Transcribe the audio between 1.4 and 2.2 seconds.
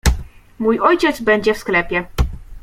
w sklepie.